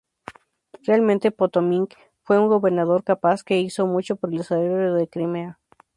[0.81, 5.59] Realmente Potiomkin fue un gobernador capaz que hizo mucho por el desarrollo de Crimea.